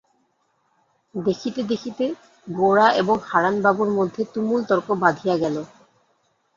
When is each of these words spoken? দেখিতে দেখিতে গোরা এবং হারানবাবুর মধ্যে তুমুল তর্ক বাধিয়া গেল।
দেখিতে 1.15 1.61
দেখিতে 1.71 2.05
গোরা 2.47 2.87
এবং 3.01 3.15
হারানবাবুর 3.25 3.89
মধ্যে 3.97 4.21
তুমুল 4.33 4.61
তর্ক 4.69 4.87
বাধিয়া 5.03 5.35
গেল। 5.43 5.55